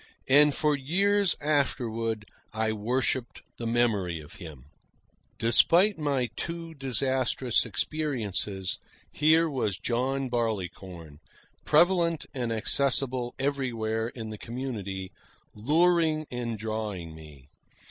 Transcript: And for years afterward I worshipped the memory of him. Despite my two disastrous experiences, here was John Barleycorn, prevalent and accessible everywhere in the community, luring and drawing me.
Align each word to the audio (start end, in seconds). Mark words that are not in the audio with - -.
And 0.27 0.51
for 0.55 0.75
years 0.75 1.35
afterward 1.41 2.25
I 2.53 2.71
worshipped 2.73 3.43
the 3.57 3.67
memory 3.67 4.19
of 4.19 4.33
him. 4.37 4.65
Despite 5.37 5.99
my 5.99 6.31
two 6.35 6.73
disastrous 6.73 7.67
experiences, 7.67 8.79
here 9.11 9.47
was 9.47 9.77
John 9.77 10.27
Barleycorn, 10.27 11.19
prevalent 11.65 12.25
and 12.33 12.51
accessible 12.51 13.35
everywhere 13.37 14.07
in 14.07 14.29
the 14.29 14.39
community, 14.39 15.11
luring 15.53 16.25
and 16.31 16.57
drawing 16.57 17.13
me. 17.13 17.47